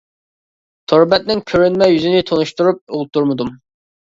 تور 0.93 1.05
بەتنىڭ 1.11 1.43
كۆرۈنمە 1.51 1.91
يۈزىنى 1.91 2.25
تونۇشتۇرۇپ 2.31 2.97
ئولتۇرمىدىم. 2.97 3.55